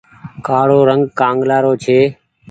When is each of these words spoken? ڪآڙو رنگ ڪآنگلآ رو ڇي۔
ڪآڙو 0.47 0.79
رنگ 0.89 1.03
ڪآنگلآ 1.19 1.57
رو 1.65 1.71
ڇي۔ 1.83 1.99